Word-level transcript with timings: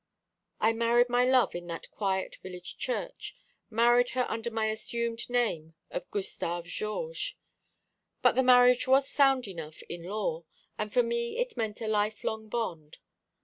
"I 0.59 0.73
married 0.73 1.09
my 1.09 1.25
love 1.25 1.53
in 1.53 1.67
that 1.67 1.91
quiet 1.91 2.37
village 2.41 2.75
church 2.75 3.35
married 3.69 4.09
her 4.17 4.25
under 4.31 4.49
my 4.49 4.65
assumed 4.65 5.29
name 5.29 5.75
of 5.91 6.09
Gustave 6.09 6.65
Georges; 6.67 7.35
but 8.23 8.33
the 8.33 8.41
marriage 8.41 8.87
was 8.87 9.07
sound 9.07 9.47
enough 9.47 9.83
in 9.83 10.01
law, 10.01 10.43
and 10.75 10.91
for 10.91 11.03
me 11.03 11.37
it 11.37 11.55
meant 11.55 11.81
a 11.81 11.87
life 11.87 12.23
long 12.23 12.49
bond. 12.49 12.97